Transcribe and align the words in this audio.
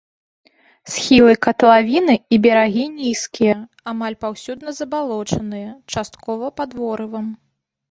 Схілы 0.93 1.33
катлавіны 1.47 2.15
і 2.37 2.39
берагі 2.45 2.85
нізкія, 2.95 3.55
амаль 3.93 4.17
паўсюдна 4.27 4.69
забалочаныя, 4.81 5.71
часткова 5.97 6.53
пад 6.61 6.69
ворывам. 6.83 7.33